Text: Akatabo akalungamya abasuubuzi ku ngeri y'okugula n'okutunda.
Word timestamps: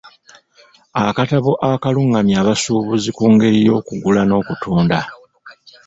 Akatabo 1.07 1.51
akalungamya 1.71 2.35
abasuubuzi 2.41 3.09
ku 3.17 3.23
ngeri 3.33 3.59
y'okugula 3.67 4.21
n'okutunda. 4.25 4.99